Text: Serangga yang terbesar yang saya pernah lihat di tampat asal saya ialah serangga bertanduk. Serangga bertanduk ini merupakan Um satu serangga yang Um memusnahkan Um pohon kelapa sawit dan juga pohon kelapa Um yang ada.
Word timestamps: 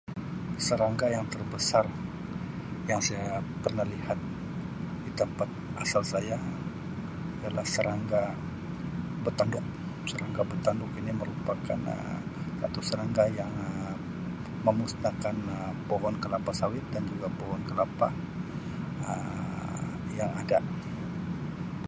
Serangga 0.65 1.05
yang 1.15 1.27
terbesar 1.33 1.85
yang 2.89 2.97
saya 3.07 3.33
pernah 3.63 3.85
lihat 3.93 4.17
di 5.05 5.11
tampat 5.19 5.45
asal 5.83 6.01
saya 6.13 6.37
ialah 7.45 7.65
serangga 7.73 8.23
bertanduk. 9.25 9.61
Serangga 10.09 10.41
bertanduk 10.51 10.89
ini 10.99 11.11
merupakan 11.21 11.79
Um 11.93 12.19
satu 12.63 12.79
serangga 12.89 13.23
yang 13.39 13.53
Um 13.69 13.97
memusnahkan 14.67 15.35
Um 15.55 15.75
pohon 15.89 16.15
kelapa 16.23 16.51
sawit 16.59 16.85
dan 16.93 17.03
juga 17.11 17.27
pohon 17.39 17.61
kelapa 17.69 18.07
Um 19.09 19.87
yang 20.19 20.31
ada. 20.41 20.57